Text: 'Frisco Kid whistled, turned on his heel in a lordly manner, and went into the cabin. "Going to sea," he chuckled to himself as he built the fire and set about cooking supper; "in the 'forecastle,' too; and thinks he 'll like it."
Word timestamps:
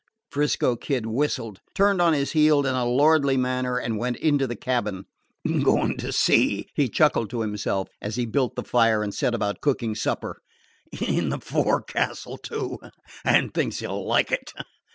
'Frisco 0.31 0.75
Kid 0.75 1.05
whistled, 1.05 1.59
turned 1.75 2.01
on 2.01 2.11
his 2.13 2.31
heel 2.31 2.65
in 2.65 2.73
a 2.73 2.87
lordly 2.87 3.37
manner, 3.37 3.77
and 3.77 3.99
went 3.99 4.17
into 4.17 4.47
the 4.47 4.55
cabin. 4.55 5.05
"Going 5.61 5.95
to 5.99 6.11
sea," 6.11 6.67
he 6.73 6.89
chuckled 6.89 7.29
to 7.29 7.41
himself 7.41 7.87
as 8.01 8.15
he 8.15 8.25
built 8.25 8.55
the 8.55 8.63
fire 8.63 9.03
and 9.03 9.13
set 9.13 9.35
about 9.35 9.61
cooking 9.61 9.93
supper; 9.93 10.41
"in 11.07 11.29
the 11.29 11.39
'forecastle,' 11.39 12.39
too; 12.39 12.79
and 13.23 13.53
thinks 13.53 13.77
he 13.77 13.85
'll 13.85 14.07
like 14.07 14.31
it." 14.31 14.53